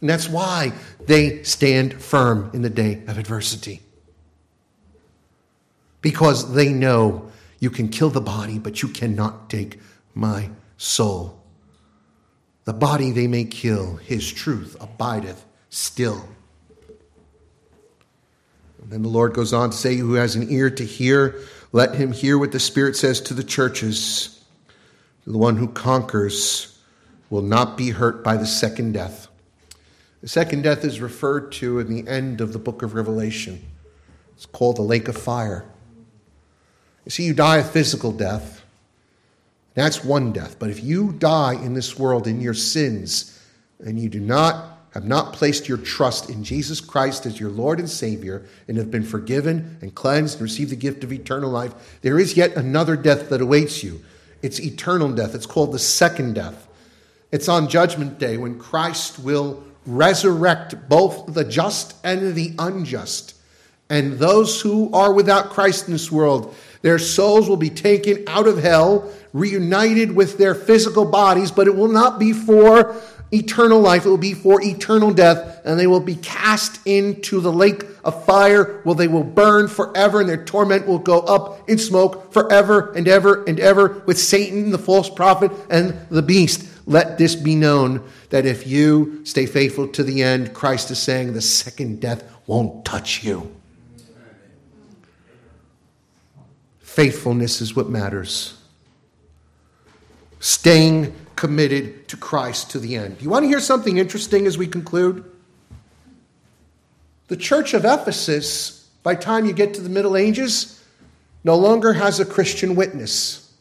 [0.00, 0.72] And that's why
[1.06, 3.80] they stand firm in the day of adversity.
[6.02, 9.80] Because they know you can kill the body, but you cannot take
[10.14, 11.42] my soul.
[12.64, 16.28] The body they may kill, his truth abideth still.
[18.82, 21.40] And then the Lord goes on to say, Who has an ear to hear,
[21.72, 24.35] let him hear what the Spirit says to the churches.
[25.26, 26.78] The one who conquers
[27.30, 29.28] will not be hurt by the second death.
[30.22, 33.62] The second death is referred to in the end of the book of Revelation.
[34.36, 35.64] It's called the lake of fire.
[37.04, 38.62] You see, you die a physical death.
[39.74, 40.58] That's one death.
[40.58, 43.40] But if you die in this world in your sins
[43.78, 47.78] and you do not have not placed your trust in Jesus Christ as your Lord
[47.78, 51.98] and Savior and have been forgiven and cleansed and received the gift of eternal life,
[52.00, 54.02] there is yet another death that awaits you.
[54.46, 55.34] It's eternal death.
[55.34, 56.68] It's called the second death.
[57.32, 63.34] It's on Judgment Day when Christ will resurrect both the just and the unjust
[63.88, 68.48] And those who are without Christ in this world, their souls will be taken out
[68.48, 72.96] of hell, reunited with their physical bodies, but it will not be for
[73.32, 74.04] eternal life.
[74.04, 78.24] It will be for eternal death, and they will be cast into the lake of
[78.24, 82.92] fire where they will burn forever, and their torment will go up in smoke forever
[82.92, 86.66] and ever and ever with Satan, the false prophet, and the beast.
[86.86, 91.32] Let this be known that if you stay faithful to the end, Christ is saying
[91.32, 93.52] the second death won't touch you.
[96.78, 98.54] Faithfulness is what matters.
[100.38, 103.20] Staying committed to Christ to the end.
[103.20, 105.24] You want to hear something interesting as we conclude?
[107.28, 110.84] The church of Ephesus, by the time you get to the Middle Ages,
[111.42, 113.52] no longer has a Christian witness.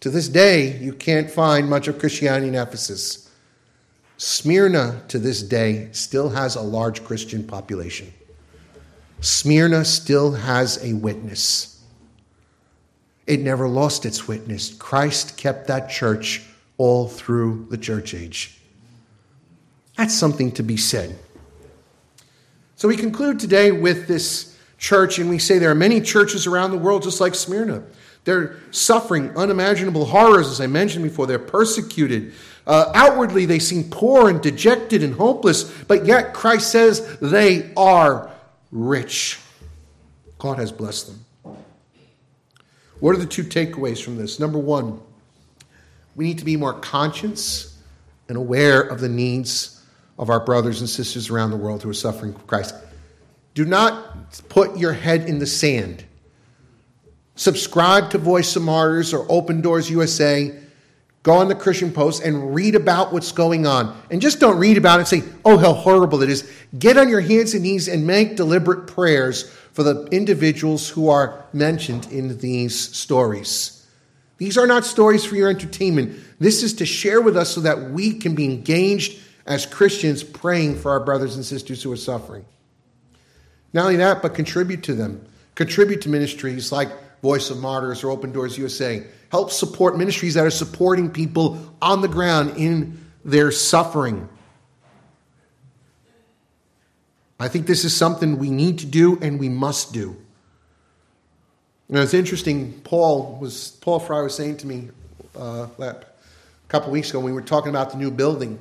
[0.00, 3.30] To this day, you can't find much of Christianity in Ephesus.
[4.18, 8.12] Smyrna, to this day, still has a large Christian population.
[9.20, 11.82] Smyrna still has a witness.
[13.26, 14.74] It never lost its witness.
[14.74, 16.42] Christ kept that church
[16.78, 18.58] all through the church age.
[19.96, 21.18] That's something to be said.
[22.76, 26.72] So we conclude today with this church, and we say there are many churches around
[26.72, 27.82] the world just like Smyrna.
[28.24, 31.26] They're suffering unimaginable horrors, as I mentioned before.
[31.26, 32.34] They're persecuted.
[32.66, 38.30] Uh, outwardly, they seem poor and dejected and hopeless, but yet Christ says they are
[38.70, 39.38] rich.
[40.38, 41.56] God has blessed them.
[43.00, 44.38] What are the two takeaways from this?
[44.38, 45.00] Number one,
[46.14, 47.78] we need to be more conscious
[48.28, 49.75] and aware of the needs
[50.18, 52.74] of our brothers and sisters around the world who are suffering from Christ.
[53.54, 56.04] Do not put your head in the sand.
[57.36, 60.54] Subscribe to Voice of Martyrs or Open Doors USA.
[61.22, 63.98] Go on the Christian Post and read about what's going on.
[64.10, 66.50] And just don't read about it and say, oh, how horrible it is.
[66.78, 71.44] Get on your hands and knees and make deliberate prayers for the individuals who are
[71.52, 73.86] mentioned in these stories.
[74.38, 76.18] These are not stories for your entertainment.
[76.38, 80.76] This is to share with us so that we can be engaged as Christians praying
[80.76, 82.44] for our brothers and sisters who are suffering.
[83.72, 85.24] Not only that, but contribute to them.
[85.54, 86.88] Contribute to ministries like
[87.22, 89.04] Voice of Martyrs or Open Doors USA.
[89.30, 94.28] Help support ministries that are supporting people on the ground in their suffering.
[97.38, 100.16] I think this is something we need to do and we must do.
[101.88, 102.80] Now it's interesting.
[102.80, 104.90] Paul was Paul Fry was saying to me
[105.38, 105.96] uh, a
[106.68, 108.58] couple weeks ago when we were talking about the new building.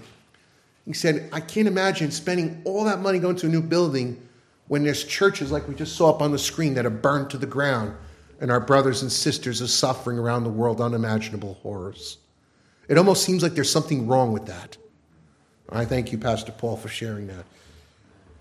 [0.85, 4.21] He said, "I can't imagine spending all that money going to a new building
[4.67, 7.37] when there's churches like we just saw up on the screen that are burned to
[7.37, 7.93] the ground,
[8.39, 12.17] and our brothers and sisters are suffering around the world unimaginable horrors.
[12.87, 14.77] It almost seems like there's something wrong with that."
[15.69, 17.45] I thank you, Pastor Paul, for sharing that.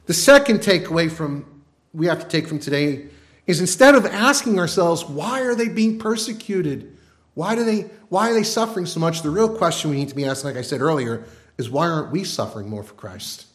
[0.06, 1.46] The second takeaway from
[1.94, 3.06] we have to take from today
[3.46, 6.96] is instead of asking ourselves, why are they being persecuted?
[7.34, 9.22] Why, do they, why are they suffering so much?
[9.22, 11.24] The real question we need to be asking, like I said earlier,
[11.58, 13.46] is why aren't we suffering more for Christ?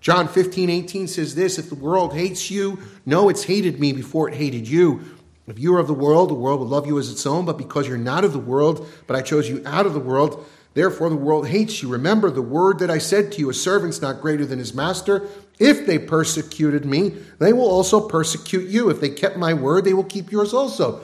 [0.00, 4.28] John 15, 18 says this If the world hates you, know it's hated me before
[4.28, 5.00] it hated you.
[5.46, 7.58] If you are of the world, the world will love you as its own, but
[7.58, 10.44] because you're not of the world, but I chose you out of the world,
[10.74, 11.88] therefore the world hates you.
[11.88, 15.28] Remember the word that I said to you a servant's not greater than his master.
[15.58, 18.88] If they persecuted me, they will also persecute you.
[18.90, 21.00] If they kept my word, they will keep yours also.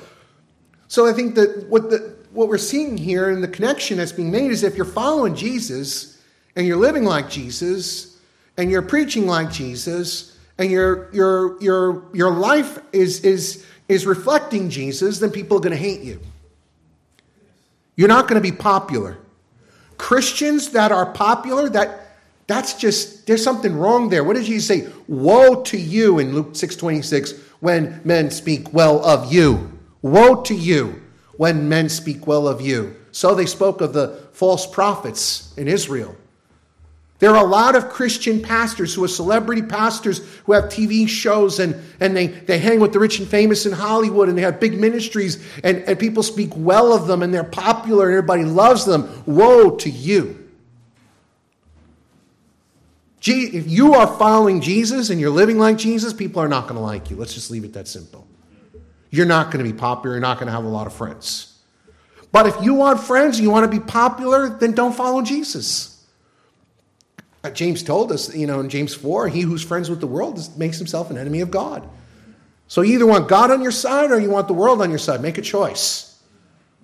[0.88, 4.30] So I think that what, the, what we're seeing here and the connection that's being
[4.30, 6.20] made is if you're following Jesus
[6.56, 8.18] and you're living like Jesus
[8.56, 14.68] and you're preaching like Jesus and your, your, your, your life is, is, is reflecting
[14.68, 16.20] Jesus, then people are going to hate you.
[17.96, 19.18] You're not going to be popular.
[19.96, 22.08] Christians that are popular, that
[22.46, 24.24] that's just there's something wrong there.
[24.24, 24.92] What did Jesus say?
[25.06, 29.78] Woe to you in Luke 6:26 when men speak well of you.
[30.00, 31.02] Woe to you
[31.38, 32.94] when men speak well of you.
[33.12, 36.14] So they spoke of the false prophets in Israel.
[37.20, 41.58] There are a lot of Christian pastors who are celebrity pastors who have TV shows
[41.58, 44.60] and, and they, they hang with the rich and famous in Hollywood and they have
[44.60, 48.84] big ministries and, and people speak well of them and they're popular and everybody loves
[48.84, 49.08] them.
[49.26, 50.44] Woe to you.
[53.24, 56.80] If you are following Jesus and you're living like Jesus, people are not going to
[56.80, 57.16] like you.
[57.16, 58.26] Let's just leave it that simple.
[59.10, 60.16] You're not going to be popular.
[60.16, 61.58] You're not going to have a lot of friends.
[62.30, 66.06] But if you want friends and you want to be popular, then don't follow Jesus.
[67.42, 70.38] Uh, James told us, you know, in James 4, he who's friends with the world
[70.58, 71.88] makes himself an enemy of God.
[72.66, 74.98] So you either want God on your side or you want the world on your
[74.98, 75.22] side.
[75.22, 76.20] Make a choice.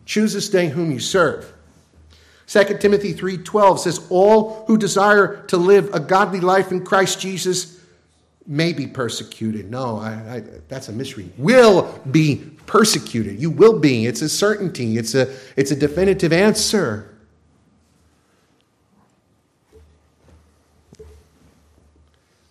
[0.06, 1.50] Choose this day whom you serve.
[2.46, 7.78] 2 Timothy 3:12 says all who desire to live a godly life in Christ Jesus
[8.46, 9.70] may be persecuted.
[9.70, 11.30] No, I, I, that's a mystery.
[11.38, 12.36] Will be
[12.66, 13.40] persecuted.
[13.40, 14.06] You will be.
[14.06, 14.98] It's a certainty.
[14.98, 17.14] It's a, it's a definitive answer.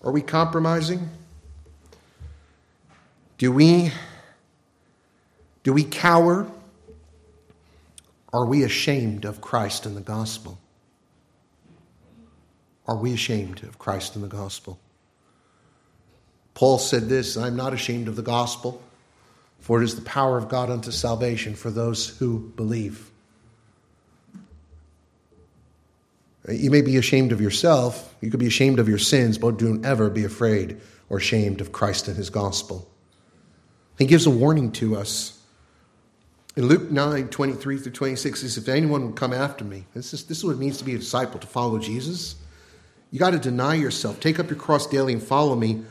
[0.03, 1.09] Are we compromising?
[3.37, 3.91] Do we
[5.63, 6.49] do we cower?
[8.33, 10.59] Are we ashamed of Christ and the gospel?
[12.85, 14.79] Are we ashamed of Christ and the gospel?
[16.53, 18.81] Paul said this I'm not ashamed of the gospel,
[19.59, 23.09] for it is the power of God unto salvation for those who believe.
[26.49, 29.85] You may be ashamed of yourself, you could be ashamed of your sins, but don't
[29.85, 30.79] ever be afraid
[31.09, 32.87] or ashamed of Christ and his gospel.
[33.97, 35.39] He gives a warning to us.
[36.55, 40.13] In Luke 9, 23 through 26, he says, If anyone will come after me, this
[40.13, 42.35] is, this is what it means to be a disciple, to follow Jesus.
[43.11, 45.83] You got to deny yourself, take up your cross daily, and follow me.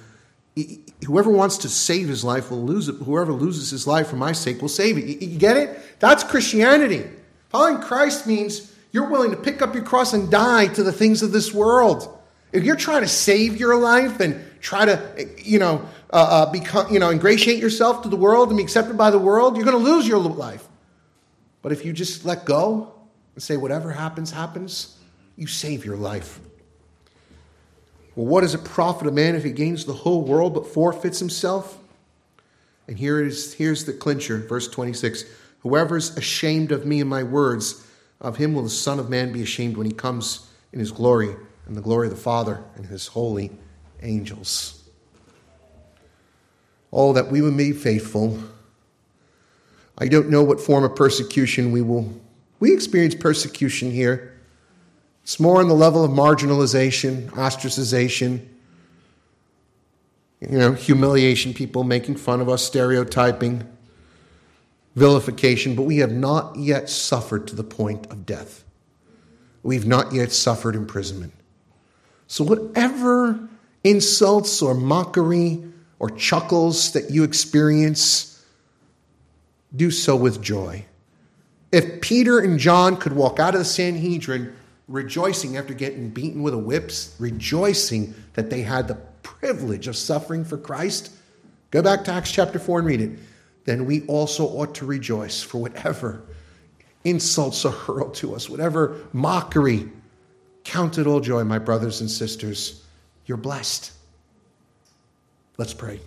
[1.06, 2.96] Whoever wants to save his life will lose it.
[2.96, 5.22] Whoever loses his life for my sake will save it.
[5.22, 5.78] You get it?
[5.98, 7.04] That's Christianity.
[7.48, 11.22] Following Christ means you're willing to pick up your cross and die to the things
[11.22, 12.18] of this world.
[12.52, 16.92] If you're trying to save your life and try to, you know, uh, uh, become,
[16.92, 19.82] you know, ingratiate yourself to the world and be accepted by the world, you're going
[19.82, 20.68] to lose your life.
[21.62, 22.92] But if you just let go
[23.34, 24.98] and say, whatever happens, happens,
[25.36, 26.40] you save your life.
[28.14, 31.18] Well, what does it profit a man if he gains the whole world but forfeits
[31.18, 31.78] himself?
[32.86, 35.24] And here is here's the clincher, verse 26.
[35.60, 37.86] Whoever is ashamed of me and my words,
[38.20, 41.34] of him will the Son of Man be ashamed when he comes in his glory
[41.66, 43.50] and the glory of the Father and his holy
[44.02, 44.82] angels.
[46.92, 48.38] Oh, that we would be faithful.
[49.98, 52.12] I don't know what form of persecution we will.
[52.60, 54.31] We experience persecution here.
[55.22, 58.46] It's more on the level of marginalization, ostracization,
[60.40, 63.62] you know, humiliation, people making fun of us, stereotyping,
[64.96, 68.64] vilification, but we have not yet suffered to the point of death.
[69.62, 71.32] We've not yet suffered imprisonment.
[72.26, 73.48] So, whatever
[73.84, 75.62] insults or mockery
[76.00, 78.44] or chuckles that you experience,
[79.74, 80.84] do so with joy.
[81.70, 84.54] If Peter and John could walk out of the Sanhedrin
[84.88, 90.44] rejoicing after getting beaten with a whips, rejoicing that they had the privilege of suffering
[90.44, 91.12] for Christ.
[91.70, 93.18] Go back to Acts chapter 4 and read it.
[93.64, 96.22] Then we also ought to rejoice for whatever
[97.04, 99.88] insults are hurled to us, whatever mockery.
[100.64, 102.84] Count it all joy, my brothers and sisters.
[103.26, 103.92] You're blessed.
[105.58, 106.00] Let's pray.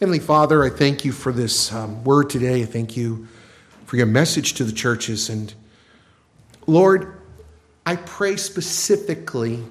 [0.00, 2.62] Heavenly Father, I thank you for this um, word today.
[2.62, 3.28] I thank you
[3.86, 5.28] for your message to the churches.
[5.28, 5.52] And
[6.66, 7.20] Lord,
[7.86, 9.62] I pray specifically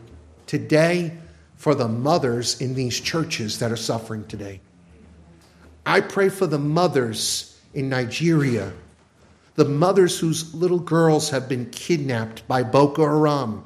[0.45, 1.17] today
[1.55, 4.61] for the mothers in these churches that are suffering today.
[5.85, 8.71] I pray for the mothers in Nigeria,
[9.55, 13.65] the mothers whose little girls have been kidnapped by Boko Haram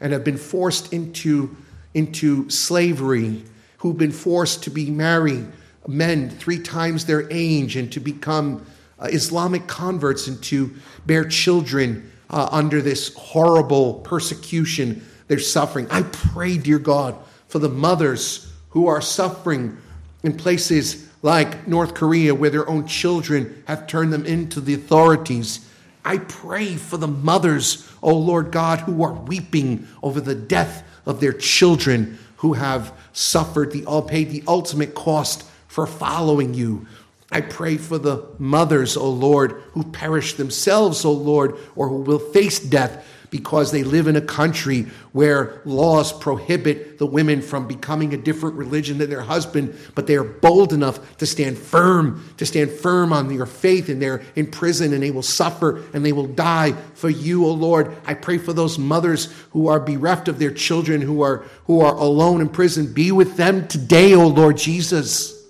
[0.00, 1.54] and have been forced into,
[1.92, 3.44] into slavery,
[3.78, 5.46] who've been forced to be married
[5.86, 8.64] men three times their age and to become
[8.98, 10.74] uh, Islamic converts and to
[11.04, 15.86] bear children uh, under this horrible persecution they're suffering.
[15.90, 17.16] I pray, dear God,
[17.48, 19.76] for the mothers who are suffering
[20.22, 25.70] in places like North Korea, where their own children have turned them into the authorities.
[26.04, 31.20] I pray for the mothers, oh Lord God, who are weeping over the death of
[31.20, 36.86] their children who have suffered the paid the ultimate cost for following you.
[37.34, 42.20] I pray for the mothers, O Lord, who perish themselves, O Lord, or who will
[42.20, 48.14] face death because they live in a country where laws prohibit the women from becoming
[48.14, 52.46] a different religion than their husband, but they are bold enough to stand firm, to
[52.46, 56.12] stand firm on their faith, and they're in prison and they will suffer and they
[56.12, 57.96] will die for you, O Lord.
[58.06, 61.96] I pray for those mothers who are bereft of their children, who are who are
[61.96, 62.92] alone in prison.
[62.92, 65.42] Be with them today, O Lord Jesus.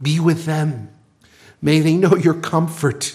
[0.00, 0.90] Be with them.
[1.62, 3.14] May they know your comfort.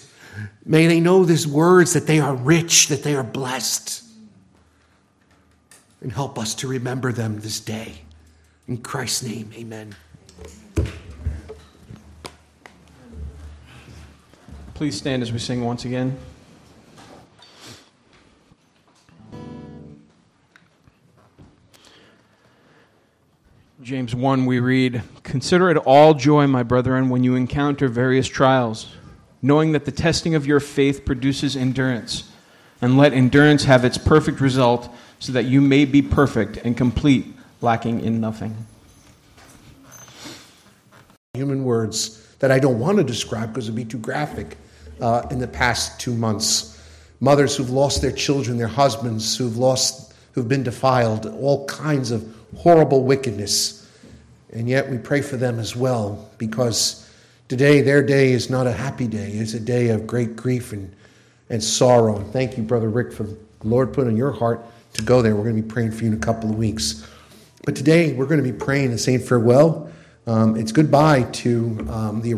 [0.66, 4.04] May they know these words that they are rich, that they are blessed.
[6.02, 8.02] And help us to remember them this day.
[8.68, 9.96] In Christ's name, amen.
[14.74, 16.18] Please stand as we sing once again.
[23.82, 28.96] James 1, we read, Consider it all joy, my brethren, when you encounter various trials,
[29.42, 32.30] knowing that the testing of your faith produces endurance.
[32.80, 37.34] And let endurance have its perfect result, so that you may be perfect and complete,
[37.60, 38.56] lacking in nothing.
[41.34, 44.58] human words that I don't want to describe because it would be too graphic
[45.00, 46.80] uh, in the past two months.
[47.20, 52.41] Mothers who've lost their children, their husbands who've lost, who've been defiled, all kinds of
[52.58, 53.90] horrible wickedness.
[54.54, 57.10] And yet we pray for them as well because
[57.48, 59.32] today their day is not a happy day.
[59.32, 60.94] It's a day of great grief and,
[61.50, 62.18] and sorrow.
[62.18, 65.36] And thank you, Brother Rick, for the Lord put on your heart to go there.
[65.36, 67.08] We're going to be praying for you in a couple of weeks.
[67.64, 69.90] But today we're going to be praying and saying farewell.
[70.28, 72.30] Um, it's goodbye to um, the